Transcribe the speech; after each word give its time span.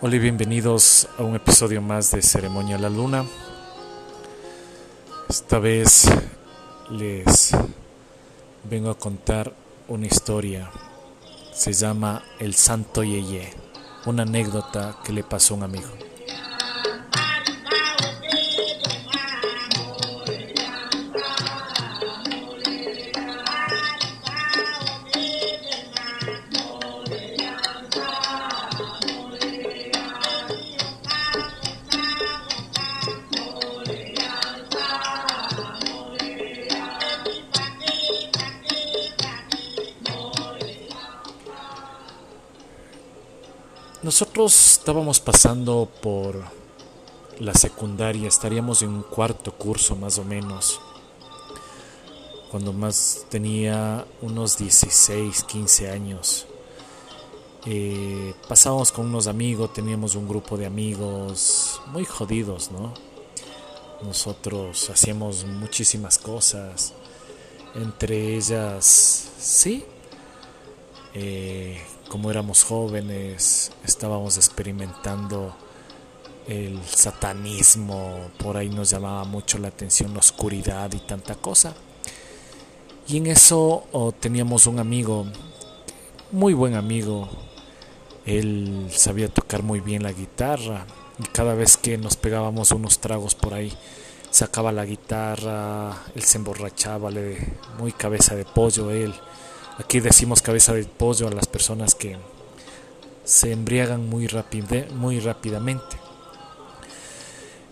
Hola 0.00 0.14
y 0.14 0.20
bienvenidos 0.20 1.08
a 1.18 1.24
un 1.24 1.34
episodio 1.34 1.82
más 1.82 2.12
de 2.12 2.22
Ceremonia 2.22 2.78
la 2.78 2.88
Luna. 2.88 3.24
Esta 5.28 5.58
vez 5.58 6.08
les 6.88 7.50
vengo 8.62 8.90
a 8.90 8.96
contar 8.96 9.52
una 9.88 10.06
historia. 10.06 10.70
Se 11.52 11.72
llama 11.72 12.22
El 12.38 12.54
Santo 12.54 13.02
Yeye, 13.02 13.52
una 14.06 14.22
anécdota 14.22 15.00
que 15.02 15.12
le 15.12 15.24
pasó 15.24 15.54
a 15.54 15.56
un 15.56 15.62
amigo. 15.64 16.07
Nosotros 44.08 44.78
estábamos 44.78 45.20
pasando 45.20 45.86
por 46.00 46.42
la 47.40 47.52
secundaria, 47.52 48.26
estaríamos 48.26 48.80
en 48.80 48.88
un 48.88 49.02
cuarto 49.02 49.52
curso 49.52 49.96
más 49.96 50.16
o 50.16 50.24
menos, 50.24 50.80
cuando 52.50 52.72
más 52.72 53.26
tenía 53.28 54.06
unos 54.22 54.56
16, 54.56 55.44
15 55.44 55.90
años. 55.90 56.46
Eh, 57.66 58.32
pasábamos 58.48 58.92
con 58.92 59.04
unos 59.04 59.26
amigos, 59.26 59.74
teníamos 59.74 60.14
un 60.14 60.26
grupo 60.26 60.56
de 60.56 60.64
amigos 60.64 61.82
muy 61.88 62.06
jodidos, 62.06 62.70
¿no? 62.70 62.94
Nosotros 64.00 64.88
hacíamos 64.88 65.44
muchísimas 65.44 66.16
cosas, 66.16 66.94
entre 67.74 68.36
ellas, 68.36 69.28
sí, 69.38 69.84
eh, 71.14 71.80
como 72.08 72.30
éramos 72.30 72.64
jóvenes, 72.64 73.72
estábamos 73.84 74.36
experimentando 74.36 75.54
el 76.46 76.82
satanismo, 76.84 78.30
por 78.38 78.56
ahí 78.56 78.68
nos 78.68 78.90
llamaba 78.90 79.24
mucho 79.24 79.58
la 79.58 79.68
atención 79.68 80.14
la 80.14 80.20
oscuridad 80.20 80.92
y 80.92 80.98
tanta 80.98 81.34
cosa. 81.34 81.74
Y 83.06 83.18
en 83.18 83.26
eso 83.26 83.86
oh, 83.92 84.12
teníamos 84.12 84.66
un 84.66 84.78
amigo, 84.78 85.26
muy 86.30 86.54
buen 86.54 86.74
amigo, 86.74 87.28
él 88.26 88.88
sabía 88.90 89.28
tocar 89.28 89.62
muy 89.62 89.80
bien 89.80 90.02
la 90.02 90.12
guitarra 90.12 90.86
y 91.18 91.24
cada 91.24 91.54
vez 91.54 91.76
que 91.76 91.96
nos 91.96 92.16
pegábamos 92.16 92.70
unos 92.70 92.98
tragos 92.98 93.34
por 93.34 93.54
ahí, 93.54 93.72
sacaba 94.30 94.72
la 94.72 94.84
guitarra, 94.84 95.96
él 96.14 96.22
se 96.22 96.38
emborrachaba, 96.38 97.10
le, 97.10 97.38
muy 97.78 97.92
cabeza 97.92 98.34
de 98.34 98.44
pollo 98.44 98.90
él 98.90 99.14
Aquí 99.78 100.00
decimos 100.00 100.42
cabeza 100.42 100.74
de 100.74 100.84
pollo 100.84 101.28
a 101.28 101.30
las 101.30 101.46
personas 101.46 101.94
que 101.94 102.16
se 103.24 103.52
embriagan 103.52 104.08
muy, 104.08 104.28
muy 104.94 105.20
rápidamente. 105.20 105.96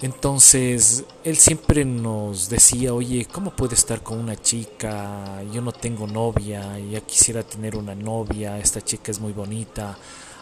Entonces, 0.03 1.05
él 1.25 1.37
siempre 1.37 1.85
nos 1.85 2.49
decía, 2.51 2.93
oye, 2.93 3.27
¿cómo 3.31 3.51
puede 3.51 3.75
estar 3.75 4.03
con 4.03 4.19
una 4.19 4.37
chica? 4.37 5.43
Yo 5.53 5.63
no 5.63 5.73
tengo 5.73 6.07
novia, 6.07 6.79
ya 6.79 7.01
quisiera 7.01 7.43
tener 7.43 7.77
una 7.77 7.95
novia, 7.95 8.59
esta 8.59 8.83
chica 8.83 9.11
es 9.11 9.19
muy 9.19 9.33
bonita, 9.33 9.97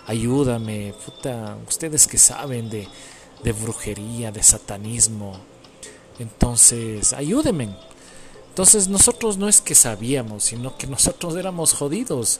ayúdame, 0.07 0.93
puta, 1.05 1.57
ustedes 1.69 2.09
que 2.09 2.19
saben 2.19 2.69
de, 2.69 2.89
de 3.45 3.53
brujería, 3.53 4.33
de 4.33 4.43
satanismo, 4.43 5.39
entonces, 6.19 7.13
ayúdenme. 7.13 7.77
Entonces 8.55 8.87
nosotros 8.87 9.37
no 9.37 9.49
es 9.49 9.61
que 9.61 9.75
sabíamos, 9.75 10.45
sino 10.45 10.79
que 10.79 10.87
nosotros 10.87 11.35
éramos 11.35 11.73
jodidos 11.73 12.39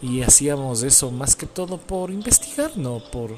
y 0.00 0.22
hacíamos 0.22 0.84
eso 0.84 1.10
más 1.10 1.34
que 1.34 1.46
todo 1.46 1.78
por 1.78 2.12
investigar, 2.12 2.76
¿no? 2.76 3.02
Por 3.10 3.34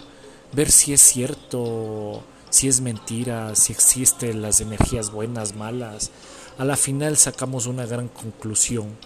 ver 0.53 0.70
si 0.70 0.92
es 0.92 1.00
cierto, 1.00 2.22
si 2.50 2.69
es 2.69 2.82
mentira, 2.82 3.54
si 3.56 3.72
existen 3.72 4.42
las 4.42 4.60
energías 4.60 5.10
buenas, 5.10 5.56
malas. 5.56 6.10
A 6.59 6.66
la 6.66 6.76
final 6.76 7.16
sacamos 7.16 7.64
una 7.64 7.86
gran 7.86 8.09
conclusión 8.09 8.98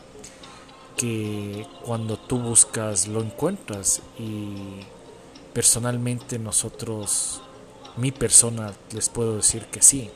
que 0.96 1.68
cuando 1.84 2.16
tú 2.16 2.40
buscas 2.40 3.06
lo 3.06 3.20
encuentras 3.20 4.02
y 4.18 4.80
personalmente 5.52 6.40
nosotros, 6.40 7.42
mi 7.96 8.10
persona, 8.10 8.72
les 8.90 9.08
puedo 9.08 9.36
decir 9.36 9.66
que 9.66 9.82
sí 9.82 10.10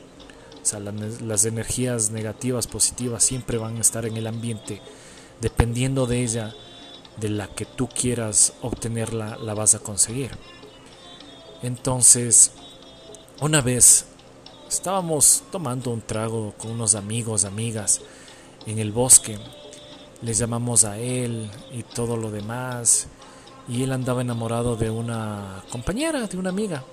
las 1.21 1.45
energías 1.45 2.11
negativas, 2.11 2.67
positivas, 2.67 3.23
siempre 3.23 3.57
van 3.57 3.77
a 3.77 3.81
estar 3.81 4.05
en 4.05 4.17
el 4.17 4.27
ambiente. 4.27 4.81
Dependiendo 5.41 6.05
de 6.05 6.21
ella, 6.21 6.53
de 7.17 7.29
la 7.29 7.47
que 7.47 7.65
tú 7.65 7.87
quieras 7.87 8.53
obtenerla, 8.61 9.37
la 9.37 9.53
vas 9.53 9.75
a 9.75 9.79
conseguir. 9.79 10.31
Entonces, 11.61 12.51
una 13.41 13.61
vez 13.61 14.05
estábamos 14.69 15.43
tomando 15.51 15.91
un 15.91 16.01
trago 16.01 16.53
con 16.57 16.71
unos 16.71 16.95
amigos, 16.95 17.45
amigas, 17.45 18.01
en 18.65 18.79
el 18.79 18.91
bosque. 18.91 19.37
Les 20.21 20.37
llamamos 20.37 20.83
a 20.83 20.97
él 20.97 21.49
y 21.71 21.83
todo 21.83 22.17
lo 22.17 22.31
demás. 22.31 23.07
Y 23.67 23.83
él 23.83 23.91
andaba 23.91 24.21
enamorado 24.21 24.75
de 24.75 24.89
una 24.89 25.63
compañera, 25.69 26.27
de 26.27 26.37
una 26.37 26.49
amiga. 26.49 26.83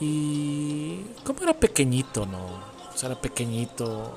Y 0.00 1.00
como 1.24 1.42
era 1.42 1.54
pequeñito, 1.54 2.26
no, 2.26 2.73
era 3.02 3.20
pequeñito, 3.20 4.12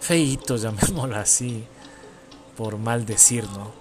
feito, 0.00 0.56
llamémoslo 0.58 1.16
así, 1.16 1.64
por 2.56 2.78
mal 2.78 3.06
decir, 3.06 3.44
¿no? 3.44 3.72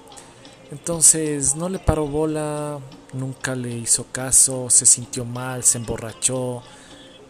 Entonces 0.71 1.55
no 1.55 1.69
le 1.69 1.77
paró 1.77 2.07
bola, 2.07 2.79
nunca 3.13 3.55
le 3.55 3.69
hizo 3.77 4.07
caso, 4.11 4.69
se 4.69 4.85
sintió 4.85 5.23
mal, 5.23 5.63
se 5.63 5.77
emborrachó, 5.77 6.63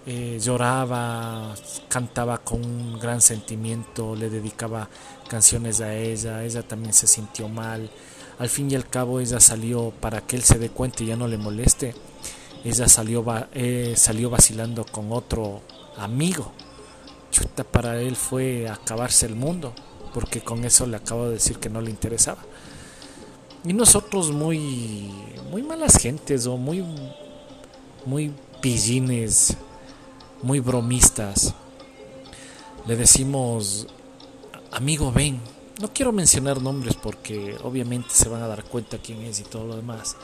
eh, 0.05 0.39
lloraba, 0.41 1.53
cantaba 1.89 2.37
con 2.37 2.63
un 2.63 2.99
gran 2.99 3.19
sentimiento, 3.19 4.15
le 4.15 4.29
dedicaba 4.29 4.89
canciones 5.27 5.81
a 5.81 5.93
ella, 5.95 6.43
ella 6.43 6.65
también 6.65 6.93
se 6.93 7.07
sintió 7.07 7.49
mal. 7.49 7.89
Al 8.39 8.49
fin 8.49 8.71
y 8.71 8.75
al 8.75 8.87
cabo 8.87 9.19
ella 9.19 9.39
salió 9.39 9.91
para 9.91 10.21
que 10.21 10.35
él 10.35 10.43
se 10.43 10.57
dé 10.59 10.69
cuenta 10.69 11.03
y 11.03 11.07
ya 11.07 11.15
no 11.15 11.27
le 11.27 11.37
moleste. 11.37 11.95
Ella 12.63 12.87
salió, 12.87 13.25
eh, 13.53 13.93
salió 13.97 14.29
vacilando 14.29 14.85
con 14.85 15.11
otro 15.11 15.61
amigo. 15.97 16.51
Chuta, 17.31 17.63
para 17.63 17.99
él 18.01 18.15
fue 18.15 18.69
acabarse 18.69 19.25
el 19.25 19.35
mundo, 19.35 19.73
porque 20.13 20.41
con 20.41 20.65
eso 20.65 20.85
le 20.85 20.97
acabo 20.97 21.25
de 21.25 21.33
decir 21.33 21.57
que 21.57 21.69
no 21.69 21.81
le 21.81 21.89
interesaba. 21.89 22.43
Y 23.65 23.73
nosotros 23.73 24.31
muy, 24.31 25.11
muy 25.49 25.63
malas 25.63 25.97
gentes 25.97 26.45
o 26.45 26.57
muy, 26.57 26.83
muy 28.05 28.33
pillines, 28.61 29.57
muy 30.41 30.59
bromistas, 30.59 31.55
le 32.85 32.97
decimos, 32.97 33.87
amigo, 34.71 35.11
ven. 35.11 35.39
No 35.79 35.91
quiero 35.93 36.11
mencionar 36.11 36.61
nombres 36.61 36.95
porque 36.95 37.55
obviamente 37.63 38.09
se 38.11 38.27
van 38.27 38.43
a 38.43 38.47
dar 38.47 38.65
cuenta 38.65 38.97
quién 38.97 39.21
es 39.21 39.39
y 39.39 39.43
todo 39.43 39.65
lo 39.65 39.75
demás. 39.77 40.17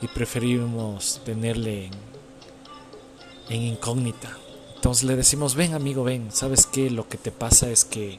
Y 0.00 0.08
preferimos 0.08 1.20
tenerle 1.24 1.90
en 3.50 3.62
incógnita. 3.62 4.36
Entonces 4.84 5.04
le 5.04 5.16
decimos, 5.16 5.54
ven 5.54 5.72
amigo, 5.72 6.04
ven, 6.04 6.28
¿sabes 6.30 6.66
qué? 6.66 6.90
Lo 6.90 7.08
que 7.08 7.16
te 7.16 7.30
pasa 7.30 7.70
es 7.70 7.86
que 7.86 8.18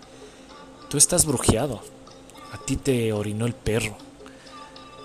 tú 0.90 0.98
estás 0.98 1.28
brujeado, 1.28 1.80
a 2.52 2.58
ti 2.58 2.76
te 2.76 3.14
orinó 3.14 3.46
el 3.46 3.54
perro. 3.54 3.96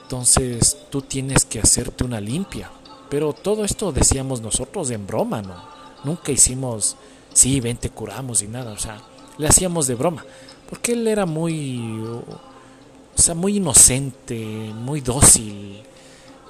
Entonces 0.01 0.79
tú 0.89 1.03
tienes 1.03 1.45
que 1.45 1.61
hacerte 1.61 2.03
una 2.03 2.19
limpia. 2.19 2.71
Pero 3.11 3.35
todo 3.35 3.67
esto 3.67 3.93
decíamos 3.93 4.41
nosotros 4.41 4.91
en 4.91 5.07
broma, 5.07 5.43
¿no? 5.43 5.62
Nunca 6.03 6.33
hicimos, 6.33 6.97
sí, 7.35 7.61
ven, 7.61 7.77
te 7.77 7.91
curamos 7.91 8.41
y 8.41 8.49
nada, 8.49 8.73
o 8.73 8.79
sea, 8.79 9.03
le 9.37 9.47
hacíamos 9.47 9.87
de 9.87 9.97
broma. 9.97 10.25
Porque 10.67 10.95
él 10.95 11.07
era 11.07 11.27
muy, 11.27 12.01
o 12.01 13.21
sea, 13.21 13.35
muy 13.35 13.59
inocente, 13.59 14.73
muy 14.75 15.03
dócil. 15.03 15.83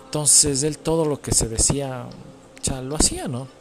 Entonces 0.04 0.62
él 0.62 0.78
todo 0.78 1.04
lo 1.04 1.20
que 1.20 1.32
se 1.32 1.48
decía, 1.48 2.06
ya 2.62 2.80
lo 2.80 2.94
hacía, 2.94 3.26
¿no? 3.26 3.58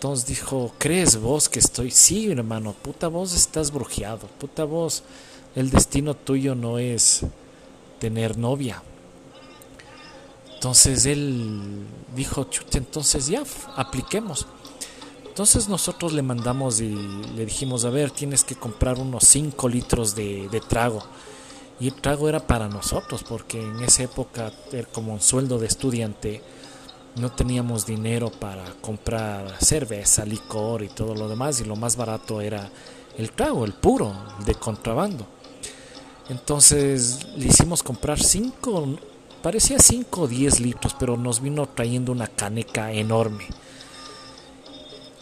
Entonces 0.00 0.24
dijo, 0.24 0.72
¿crees 0.78 1.20
vos 1.20 1.50
que 1.50 1.58
estoy? 1.58 1.90
Sí, 1.90 2.30
hermano, 2.30 2.72
puta 2.72 3.08
vos 3.08 3.34
estás 3.34 3.70
brujeado, 3.70 4.28
puta 4.38 4.64
vos, 4.64 5.02
el 5.54 5.68
destino 5.68 6.14
tuyo 6.14 6.54
no 6.54 6.78
es 6.78 7.20
tener 7.98 8.38
novia. 8.38 8.82
Entonces 10.54 11.04
él 11.04 11.84
dijo, 12.16 12.44
chute, 12.44 12.78
entonces 12.78 13.26
ya, 13.26 13.42
apliquemos. 13.76 14.46
Entonces 15.26 15.68
nosotros 15.68 16.14
le 16.14 16.22
mandamos 16.22 16.80
y 16.80 16.96
le 17.36 17.44
dijimos, 17.44 17.84
a 17.84 17.90
ver, 17.90 18.10
tienes 18.10 18.42
que 18.42 18.54
comprar 18.54 18.98
unos 18.98 19.24
5 19.24 19.68
litros 19.68 20.14
de, 20.14 20.48
de, 20.48 20.60
trago. 20.62 21.02
Y 21.78 21.88
el 21.88 21.94
trago 22.00 22.26
era 22.26 22.46
para 22.46 22.70
nosotros, 22.70 23.22
porque 23.22 23.60
en 23.60 23.82
esa 23.82 24.04
época, 24.04 24.50
como 24.92 25.12
un 25.12 25.20
sueldo 25.20 25.58
de 25.58 25.66
estudiante, 25.66 26.40
no 27.16 27.30
teníamos 27.32 27.86
dinero 27.86 28.30
para 28.30 28.64
comprar 28.80 29.56
cerveza, 29.62 30.24
licor 30.24 30.82
y 30.82 30.88
todo 30.88 31.14
lo 31.14 31.28
demás 31.28 31.60
y 31.60 31.64
lo 31.64 31.76
más 31.76 31.96
barato 31.96 32.40
era 32.40 32.70
el 33.16 33.32
trago, 33.32 33.64
el 33.64 33.72
puro, 33.72 34.14
de 34.44 34.54
contrabando. 34.54 35.26
Entonces 36.28 37.26
le 37.36 37.46
hicimos 37.46 37.82
comprar 37.82 38.20
5, 38.20 38.98
parecía 39.42 39.78
5 39.78 40.22
o 40.22 40.28
10 40.28 40.60
litros, 40.60 40.94
pero 40.98 41.16
nos 41.16 41.40
vino 41.42 41.66
trayendo 41.66 42.12
una 42.12 42.28
caneca 42.28 42.92
enorme. 42.92 43.46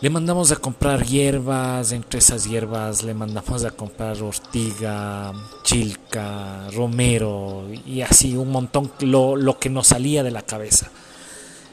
Le 0.01 0.11
mandamos 0.11 0.53
a 0.53 0.57
comprar 0.57 1.05
hierbas, 1.05 1.91
entre 1.91 2.21
esas 2.21 2.45
hierbas 2.45 3.03
le 3.03 3.15
mandamos 3.15 3.65
a 3.65 3.73
comprar 3.73 4.23
ortiga, 4.23 5.33
chilca, 5.65 6.71
romero 6.71 7.65
y 7.85 8.03
así 8.03 8.37
un 8.37 8.53
montón, 8.53 8.93
lo, 9.01 9.35
lo 9.35 9.59
que 9.59 9.71
nos 9.71 9.89
salía 9.89 10.23
de 10.23 10.31
la 10.31 10.43
cabeza. 10.43 10.91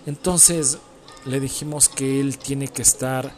Entonces 0.05 0.77
le 1.25 1.39
dijimos 1.39 1.89
que 1.89 2.19
él 2.19 2.37
tiene 2.37 2.67
que 2.67 2.81
estar 2.81 3.31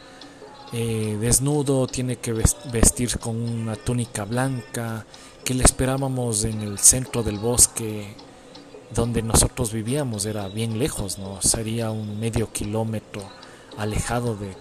eh, 0.72 1.16
desnudo, 1.20 1.86
tiene 1.86 2.16
que 2.16 2.32
vestir 2.32 3.18
con 3.18 3.36
una 3.36 3.76
túnica 3.76 4.24
blanca, 4.24 5.06
que 5.44 5.54
le 5.54 5.64
esperábamos 5.64 6.44
en 6.44 6.60
el 6.60 6.78
centro 6.78 7.22
del 7.22 7.38
bosque 7.38 8.14
donde 8.94 9.22
nosotros 9.22 9.72
vivíamos, 9.72 10.26
era 10.26 10.48
bien 10.48 10.78
lejos, 10.78 11.18
¿no? 11.18 11.40
Sería 11.42 11.90
un 11.90 12.18
medio 12.20 12.52
kilómetro 12.52 13.22
alejado 13.76 14.34
de, 14.34 14.54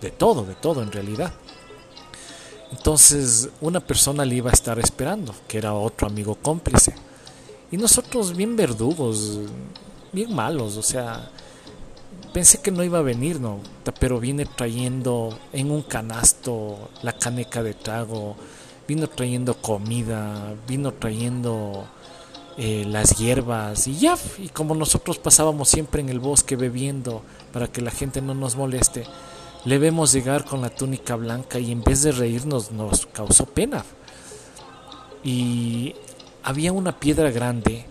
de 0.00 0.10
todo, 0.10 0.44
de 0.44 0.54
todo 0.54 0.82
en 0.82 0.92
realidad. 0.92 1.32
Entonces 2.70 3.50
una 3.60 3.80
persona 3.80 4.24
le 4.24 4.36
iba 4.36 4.50
a 4.50 4.54
estar 4.54 4.78
esperando, 4.78 5.34
que 5.48 5.58
era 5.58 5.74
otro 5.74 6.06
amigo 6.06 6.34
cómplice. 6.34 6.94
Y 7.70 7.76
nosotros 7.76 8.36
bien 8.36 8.56
verdugos, 8.56 9.38
bien 10.12 10.34
malos, 10.34 10.76
o 10.76 10.82
sea, 10.82 11.30
pensé 12.32 12.60
que 12.60 12.70
no 12.70 12.84
iba 12.84 12.98
a 12.98 13.02
venir, 13.02 13.40
no, 13.40 13.60
pero 13.98 14.20
viene 14.20 14.46
trayendo 14.46 15.38
en 15.52 15.70
un 15.70 15.82
canasto 15.82 16.90
la 17.02 17.12
caneca 17.14 17.62
de 17.62 17.74
trago, 17.74 18.36
vino 18.86 19.08
trayendo 19.08 19.54
comida, 19.54 20.54
vino 20.68 20.92
trayendo 20.92 21.86
eh, 22.58 22.84
las 22.86 23.16
hierbas 23.16 23.86
y 23.86 23.98
ya, 23.98 24.16
y 24.38 24.48
como 24.48 24.74
nosotros 24.74 25.18
pasábamos 25.18 25.68
siempre 25.68 26.02
en 26.02 26.08
el 26.08 26.20
bosque 26.20 26.56
bebiendo 26.56 27.22
para 27.52 27.68
que 27.68 27.80
la 27.80 27.90
gente 27.90 28.20
no 28.20 28.34
nos 28.34 28.56
moleste, 28.56 29.04
le 29.64 29.78
vemos 29.78 30.12
llegar 30.12 30.44
con 30.44 30.60
la 30.60 30.70
túnica 30.70 31.16
blanca 31.16 31.58
y 31.58 31.72
en 31.72 31.82
vez 31.82 32.02
de 32.02 32.12
reírnos 32.12 32.72
nos 32.72 33.06
causó 33.06 33.46
pena. 33.46 33.84
Y 35.22 35.94
había 36.42 36.72
una 36.72 36.98
piedra 36.98 37.30
grande 37.30 37.86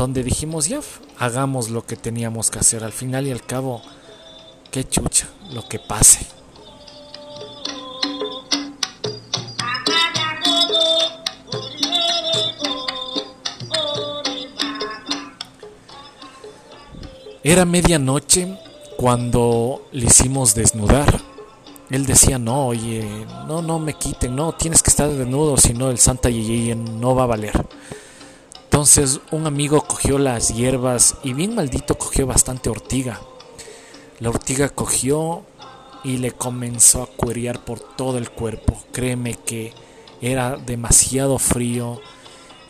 donde 0.00 0.22
dijimos, 0.22 0.66
ya, 0.66 0.80
hagamos 1.18 1.68
lo 1.68 1.84
que 1.84 1.94
teníamos 1.94 2.50
que 2.50 2.58
hacer. 2.58 2.84
Al 2.84 2.92
final 2.92 3.26
y 3.26 3.32
al 3.32 3.44
cabo, 3.44 3.82
qué 4.70 4.82
chucha, 4.82 5.28
lo 5.52 5.68
que 5.68 5.78
pase. 5.78 6.26
Era 17.44 17.66
medianoche 17.66 18.56
cuando 18.96 19.86
le 19.92 20.06
hicimos 20.06 20.54
desnudar. 20.54 21.20
Él 21.90 22.06
decía, 22.06 22.38
no, 22.38 22.68
oye, 22.68 23.26
no, 23.46 23.60
no 23.60 23.78
me 23.78 23.92
quiten, 23.92 24.34
no, 24.34 24.52
tienes 24.52 24.82
que 24.82 24.88
estar 24.88 25.10
desnudo, 25.10 25.58
si 25.58 25.74
no 25.74 25.90
el 25.90 25.98
Santa 25.98 26.30
Yeye 26.30 26.74
no 26.74 27.14
va 27.14 27.24
a 27.24 27.26
valer. 27.26 27.66
Entonces 28.80 29.20
un 29.30 29.46
amigo 29.46 29.82
cogió 29.82 30.16
las 30.16 30.54
hierbas 30.54 31.16
y 31.22 31.34
bien 31.34 31.54
maldito 31.54 31.98
cogió 31.98 32.26
bastante 32.26 32.70
ortiga. 32.70 33.20
La 34.20 34.30
ortiga 34.30 34.70
cogió 34.70 35.44
y 36.02 36.16
le 36.16 36.32
comenzó 36.32 37.02
a 37.02 37.06
cuerear 37.06 37.62
por 37.62 37.78
todo 37.78 38.16
el 38.16 38.30
cuerpo. 38.30 38.82
Créeme 38.90 39.34
que 39.34 39.74
era 40.22 40.56
demasiado 40.56 41.38
frío 41.38 42.00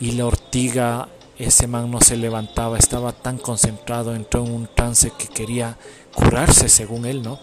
y 0.01 0.11
la 0.11 0.27
ortiga, 0.27 1.11
ese 1.39 1.69
man 1.69 1.89
no 1.93 2.01
se 2.01 2.17
levantaba, 2.17 2.77
estaba 2.77 3.13
tan 3.13 3.39
concentrado, 3.39 4.13
entró 4.13 4.45
en 4.45 4.53
un 4.53 4.69
trance 4.75 5.13
que 5.17 5.29
quería 5.29 5.79
curarse 6.13 6.69
según 6.69 7.07
él, 7.07 7.23
¿no? 7.23 7.39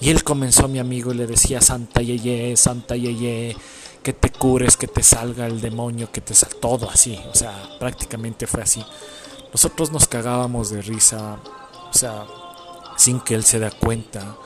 Y 0.00 0.10
él 0.10 0.24
comenzó 0.24 0.64
a 0.64 0.68
mi 0.68 0.80
amigo 0.80 1.12
y 1.12 1.16
le 1.16 1.28
decía, 1.28 1.60
Santa 1.60 2.02
Yeye, 2.02 2.56
Santa 2.56 2.96
Yeye, 2.96 3.54
que 4.02 4.12
te 4.12 4.30
cures, 4.30 4.76
que 4.76 4.86
te 4.86 5.02
salga 5.02 5.46
el 5.46 5.60
demonio, 5.60 6.10
que 6.10 6.20
te 6.20 6.34
salga 6.34 6.56
todo 6.60 6.90
así, 6.90 7.18
o 7.30 7.34
sea, 7.34 7.76
prácticamente 7.78 8.46
fue 8.46 8.62
así. 8.62 8.84
Nosotros 9.52 9.90
nos 9.90 10.06
cagábamos 10.06 10.70
de 10.70 10.82
risa, 10.82 11.38
o 11.90 11.92
sea, 11.92 12.26
sin 12.96 13.20
que 13.20 13.34
él 13.34 13.44
se 13.44 13.58
da 13.58 13.70
cuenta. 13.70 14.36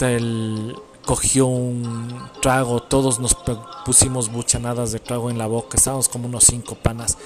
él 0.00 0.76
cogió 1.04 1.46
un 1.46 2.30
trago, 2.42 2.82
todos 2.82 3.18
nos 3.18 3.36
pusimos 3.84 4.30
buchanadas 4.30 4.92
de 4.92 5.00
trago 5.00 5.30
en 5.30 5.38
la 5.38 5.46
boca, 5.46 5.78
estábamos 5.78 6.08
como 6.08 6.26
unos 6.26 6.44
cinco 6.44 6.74
panas 6.74 7.16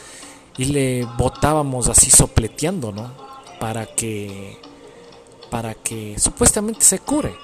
y 0.56 0.66
le 0.66 1.04
botábamos 1.18 1.88
así 1.88 2.10
sopleteando, 2.10 2.92
¿no? 2.92 3.10
Para 3.58 3.86
que 3.86 4.60
para 5.50 5.74
que 5.74 6.18
supuestamente 6.18 6.82
se 6.82 6.98
cure 7.00 7.36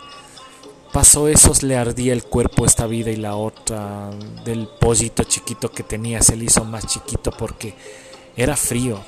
pasó 0.93 1.29
eso, 1.29 1.53
le 1.63 1.77
ardía 1.77 2.13
el 2.13 2.25
cuerpo 2.25 2.65
esta 2.65 2.87
vida 2.87 3.11
y 3.11 3.17
la 3.17 3.37
otra 3.37 4.11
del 4.45 4.69
pollito 4.69 5.25
chiquito 5.25 5.71
que 5.71 5.83
tenía 5.83 6.23
se 6.23 6.37
le 6.37 6.45
hizo 6.45 6.65
más 6.65 6.87
chiquito 6.87 7.31
porque 7.31 7.75
era 8.37 8.57
frío, 8.57 9.01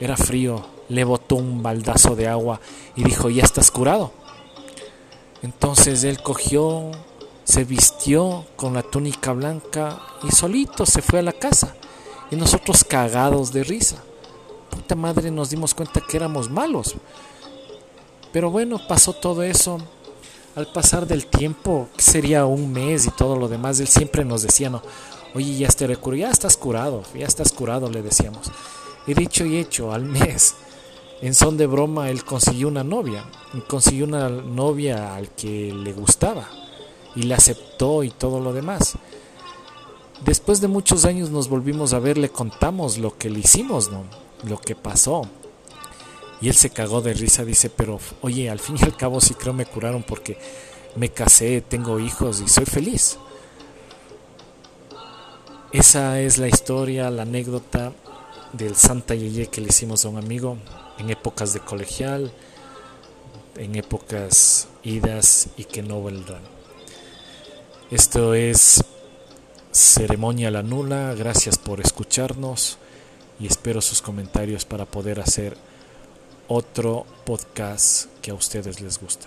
era 0.00 0.16
frío. 0.16 0.64
Le 0.88 1.02
botó 1.02 1.34
un 1.34 1.62
baldazo 1.62 2.14
de 2.14 2.28
agua 2.28 2.60
y 2.94 3.02
dijo, 3.02 3.28
ya 3.28 3.42
estás 3.42 3.72
curado. 3.72 4.12
Entonces 5.42 6.04
él 6.04 6.22
cogió, 6.22 6.92
se 7.42 7.64
vistió 7.64 8.44
con 8.54 8.74
la 8.74 8.82
túnica 8.82 9.32
blanca 9.32 10.00
y 10.22 10.30
solito 10.30 10.86
se 10.86 11.02
fue 11.02 11.18
a 11.18 11.22
la 11.22 11.32
casa. 11.32 11.74
Y 12.30 12.36
nosotros 12.36 12.84
cagados 12.84 13.52
de 13.52 13.64
risa. 13.64 13.96
Puta 14.70 14.94
madre 14.94 15.30
nos 15.30 15.50
dimos 15.50 15.74
cuenta 15.74 16.00
que 16.00 16.16
éramos 16.16 16.50
malos. 16.50 16.94
Pero 18.32 18.50
bueno, 18.50 18.80
pasó 18.86 19.12
todo 19.12 19.42
eso 19.42 19.80
al 20.56 20.66
pasar 20.66 21.06
del 21.06 21.26
tiempo, 21.26 21.88
que 21.94 22.02
sería 22.02 22.46
un 22.46 22.72
mes 22.72 23.06
y 23.06 23.10
todo 23.10 23.36
lo 23.36 23.46
demás, 23.46 23.78
él 23.78 23.88
siempre 23.88 24.24
nos 24.24 24.42
decía, 24.42 24.70
no, 24.70 24.82
oye, 25.34 25.54
ya, 25.54 25.68
te 25.68 25.86
ya 26.16 26.30
estás 26.30 26.56
curado, 26.56 27.02
ya 27.14 27.26
estás 27.26 27.52
curado, 27.52 27.90
le 27.90 28.00
decíamos. 28.00 28.50
Y 29.06 29.12
dicho 29.12 29.44
y 29.44 29.58
hecho, 29.58 29.92
al 29.92 30.06
mes, 30.06 30.54
en 31.20 31.34
son 31.34 31.58
de 31.58 31.66
broma, 31.66 32.08
él 32.08 32.24
consiguió 32.24 32.68
una 32.68 32.82
novia, 32.82 33.26
consiguió 33.68 34.06
una 34.06 34.30
novia 34.30 35.14
al 35.14 35.28
que 35.30 35.72
le 35.72 35.92
gustaba 35.92 36.48
y 37.14 37.24
le 37.24 37.34
aceptó 37.34 38.02
y 38.02 38.08
todo 38.10 38.40
lo 38.40 38.54
demás. 38.54 38.94
Después 40.24 40.62
de 40.62 40.68
muchos 40.68 41.04
años 41.04 41.30
nos 41.30 41.50
volvimos 41.50 41.92
a 41.92 41.98
ver, 41.98 42.16
le 42.16 42.30
contamos 42.30 42.96
lo 42.96 43.18
que 43.18 43.28
le 43.28 43.40
hicimos, 43.40 43.90
¿no? 43.90 44.04
Lo 44.48 44.58
que 44.58 44.74
pasó. 44.74 45.28
Y 46.46 46.48
él 46.48 46.54
se 46.54 46.70
cagó 46.70 47.02
de 47.02 47.12
risa, 47.12 47.44
dice, 47.44 47.70
pero 47.70 47.98
oye, 48.20 48.48
al 48.48 48.60
fin 48.60 48.76
y 48.80 48.84
al 48.84 48.96
cabo 48.96 49.20
sí 49.20 49.34
creo 49.34 49.52
me 49.52 49.66
curaron 49.66 50.04
porque 50.04 50.38
me 50.94 51.08
casé, 51.08 51.60
tengo 51.60 51.98
hijos 51.98 52.40
y 52.40 52.48
soy 52.48 52.66
feliz. 52.66 53.18
Esa 55.72 56.20
es 56.20 56.38
la 56.38 56.46
historia, 56.46 57.10
la 57.10 57.22
anécdota 57.22 57.92
del 58.52 58.76
Santa 58.76 59.16
Yeye 59.16 59.48
que 59.48 59.60
le 59.60 59.70
hicimos 59.70 60.04
a 60.04 60.08
un 60.08 60.18
amigo 60.18 60.56
en 60.98 61.10
épocas 61.10 61.52
de 61.52 61.58
colegial, 61.58 62.30
en 63.56 63.74
épocas 63.74 64.68
idas 64.84 65.48
y 65.56 65.64
que 65.64 65.82
no 65.82 66.04
vendrán. 66.04 66.42
Esto 67.90 68.34
es 68.34 68.84
Ceremonia 69.72 70.52
la 70.52 70.62
Nula, 70.62 71.12
gracias 71.14 71.58
por 71.58 71.80
escucharnos 71.80 72.78
y 73.40 73.48
espero 73.48 73.80
sus 73.80 74.00
comentarios 74.00 74.64
para 74.64 74.84
poder 74.84 75.18
hacer 75.18 75.56
otro 76.48 77.06
podcast 77.24 78.06
que 78.22 78.30
a 78.30 78.34
ustedes 78.34 78.80
les 78.80 79.00
gusta. 79.00 79.26